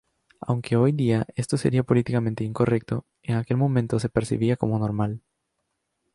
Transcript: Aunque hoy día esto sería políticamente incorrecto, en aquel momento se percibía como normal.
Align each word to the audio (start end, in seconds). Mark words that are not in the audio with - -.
Aunque 0.39 0.75
hoy 0.77 0.93
día 0.93 1.27
esto 1.35 1.57
sería 1.57 1.83
políticamente 1.83 2.43
incorrecto, 2.43 3.05
en 3.21 3.35
aquel 3.35 3.57
momento 3.57 3.99
se 3.99 4.09
percibía 4.09 4.57
como 4.57 4.79
normal. 4.79 5.21